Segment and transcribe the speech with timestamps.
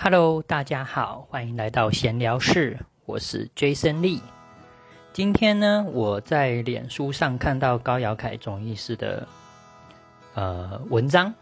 [0.00, 4.20] Hello，大家好，欢迎来到闲聊室，我是 Jason Lee。
[5.12, 9.26] 今天呢，我在脸书上看到高尧凯中医师的
[10.34, 11.34] 呃文章，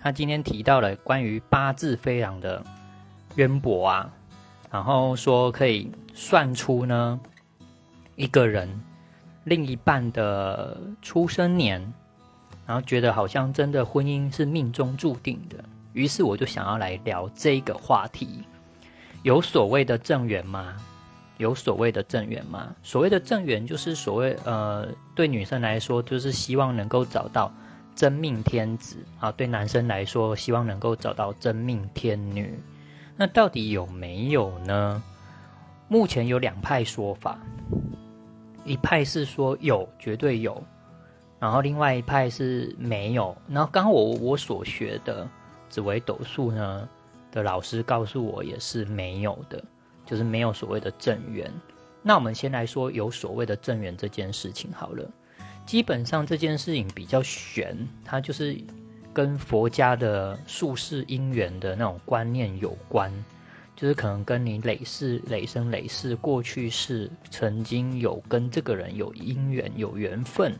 [0.00, 2.62] 他今天提到了关于八字飞扬的
[3.34, 4.12] 渊博啊，
[4.70, 7.18] 然后说可以算出呢
[8.14, 8.80] 一个人
[9.42, 11.80] 另一半的出生年，
[12.64, 15.56] 然后觉得好像真的婚姻是命中注定的。
[15.94, 18.44] 于是我就想要来聊这个话题，
[19.22, 20.76] 有所谓的正缘吗？
[21.38, 22.74] 有所谓的正缘吗？
[22.82, 27.52] 所谓的正缘就是所谓呃，对女生来说就是希望能够找到
[27.94, 32.56] 真命天子啊，对男生来说希望能够找到真命天女。
[33.16, 35.02] 那到底有没有呢？
[35.88, 37.38] 目前有两派说法，
[38.64, 40.62] 一派是说有，绝对有，
[41.38, 43.36] 然后另外一派是没有。
[43.48, 45.28] 然后刚我我所学的。
[45.74, 46.88] 紫微斗数呢
[47.32, 49.60] 的老师告诉我也是没有的，
[50.06, 51.52] 就是没有所谓的正缘。
[52.00, 55.10] 那我们先来说有所谓的正缘这件事情好了。
[55.66, 58.56] 基本上这件事情比较玄，它就是
[59.12, 63.12] 跟佛家的术士姻缘的那种观念有关，
[63.74, 70.56] 就是可能跟你累世、累生、累世过去是曾经有跟这个人有姻缘、有缘分，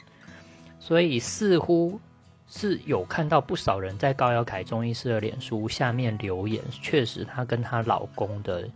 [0.80, 2.00] 所以似乎。
[2.46, 8.68] 是有看到不少人在高耀凯中医师的脸书下面留言，确实她跟她老公的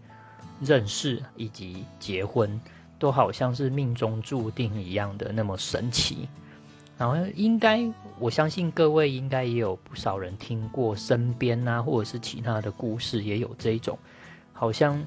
[0.60, 2.60] 认识以及结婚
[2.98, 6.28] 都好像是命中注定一样的那么神奇。
[6.96, 7.88] 然后应该
[8.18, 13.96] 我相信各位应该也有不少人听过身边啊或者是其他的故事，也有这种
[14.52, 15.00] 好像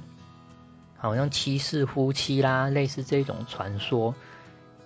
[0.95, 4.15] 好像七世夫妻啦，类似这种传说。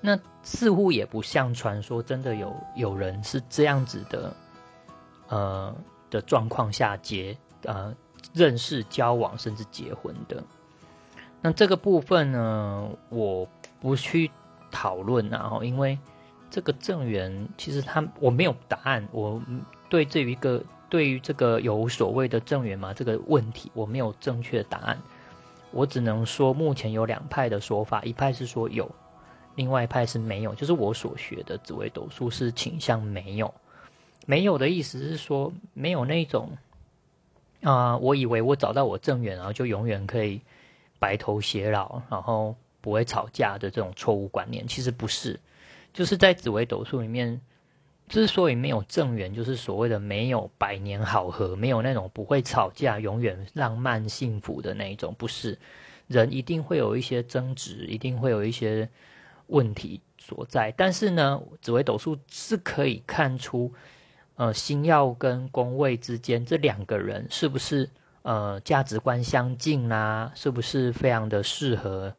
[0.06, 4.34] 那似乎也不像传说，真的有有人是这样子的，
[5.28, 5.76] 呃
[6.12, 7.92] 的状况下结呃
[8.32, 10.44] 认识、交往甚至结婚的。
[11.42, 13.48] 那这个部分呢，我
[13.82, 14.30] 不去
[14.70, 15.98] 讨论啊，因为
[16.52, 19.42] 这个正缘其实他我没有答案，我
[19.90, 25.02] 对这一个对于这个有所谓的正缘嘛这个问题，我没有正确的答案，
[25.72, 28.88] 我只能说目前有两派的说法，一派是说有。
[29.56, 33.54] 另外一派是没有，就是我所学的紫微斗数是倾向没有，
[34.26, 36.58] 没有的意思是说没有那种
[37.62, 40.42] 啊，我以为我找到我正缘，然后就永远可以
[41.00, 45.40] 白头偕老，然后不会吵架的这种错误观念，其实不是，
[45.94, 47.40] 就是在紫微斗数里面，
[48.10, 55.58] 之所以没有正缘，就是所谓的没有百年好合，没有那种不会吵架、永远浪漫幸福的那一种，不是，
[56.08, 58.90] 人一定会有一些争执，一定会有一些。
[59.48, 63.72] 问题所在，但是呢，紫微斗数是可以看出，
[64.36, 67.90] 呃，星耀跟宫位之间这两个人是不是
[68.24, 70.32] 呃价值观相近啦？
[70.34, 72.14] 是不是非常的适合，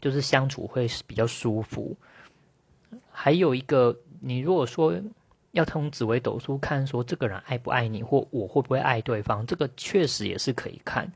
[0.00, 1.96] 就是相处会比较舒服？
[3.10, 4.94] 还有一个，你如果说
[5.52, 11.12] 要从紫微斗数看，说这个人爱不爱你，或我会不会爱对方，这个确实也是可以看，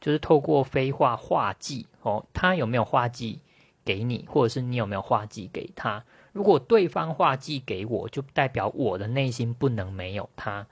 [0.00, 3.40] 就是透过飞画画技哦，他有没有画技？
[3.84, 6.04] 给你，或者是你有没有画技给他？
[6.32, 10.66] 如果对方画技给我，就代表我的内心不能没有他。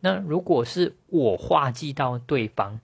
[0.00, 2.80] 那如果是我画技到对方，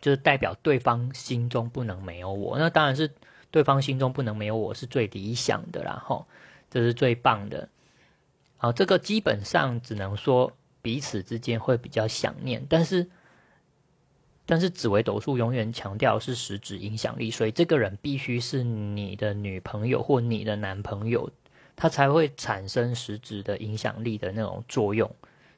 [0.00, 2.58] 就是代表对方心中不能没有我。
[2.58, 3.12] 那当然是
[3.50, 6.26] 对方心中不能没有我是最理想的啦，吼，
[6.70, 7.68] 这是最棒的。
[8.56, 13.08] 好，这个基本上只能说彼此之间会比较想念，但是。
[14.48, 21.28] 但是紫微斗数永远强调是实质影响力，所以这个人必须是你的女朋友或你的男朋友，
[21.74, 25.10] 他才会产生实质的影响力的那种作用，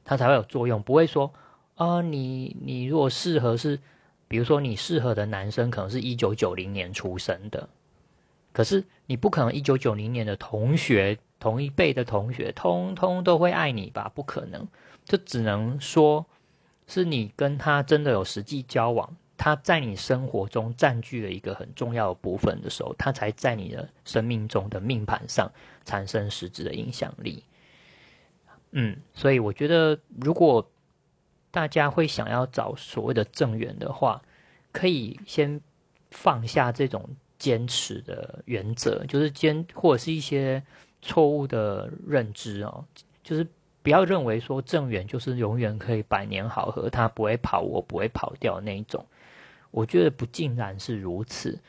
[0.03, 1.31] 他才会有作用，不会说
[1.75, 3.79] 啊，你你如果适合是，
[4.27, 7.69] 比如说你适合的男生可能是一九九零年出生的，
[8.51, 14.11] 可是你不可能一九九零年的同学同一辈的同学通通都会爱你吧？
[14.15, 14.67] 不可能，
[15.05, 16.25] 就只能说。
[16.89, 25.49] 是你跟他真的有实际交往，他在你生活中占据了一个很重要的部分的时候，他才在你的生命中的命盘上
[25.85, 27.43] 产生实质的影响力。
[28.71, 30.67] 嗯，所以我觉得，如果
[31.51, 34.19] 大家会想要找所谓的正缘的话，
[34.71, 35.61] 可以先
[36.09, 37.07] 放下这种
[37.37, 40.63] 坚持的原则，就是坚或者是一些
[41.03, 42.83] 错误的认知哦，
[43.23, 43.45] 就是。
[43.81, 49.05] 不要认为说正缘就是永远可以百年好合，他不会跑，我不会跑掉那一种。
[49.71, 51.59] 我觉得不尽然是如此。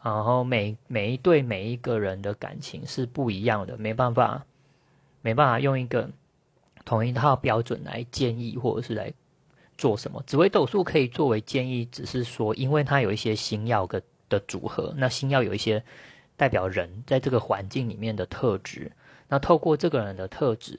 [0.00, 4.46] 然后每每一对每一个人的感情是不一样的，没办法，
[5.22, 6.08] 没办法用一个
[6.84, 9.12] 同一套标准来建议或者是来
[9.76, 10.22] 做什么。
[10.24, 15.82] 紫微斗数可以作为建议，只是说，因为它有一些星耀的的组合，那星耀有一些
[16.36, 18.92] 代表人在这个环境里面的特质，
[19.28, 20.78] 那透过这个人的特质，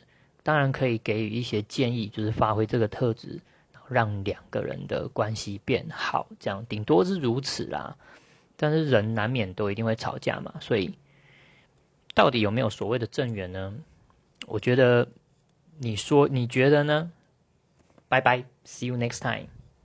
[0.49, 3.39] 当然可以给予一些建议，就是发挥这个特质，
[3.87, 7.95] 让两个人的关系变好，这样顶多是如此啦。
[8.57, 10.97] 但是人难免都一定会吵架嘛，所以
[12.15, 13.75] 到底有没有所谓的正缘呢？
[14.47, 15.07] 我觉得，
[15.77, 17.11] 你说你觉得呢？
[18.07, 19.58] 拜拜，See you next time。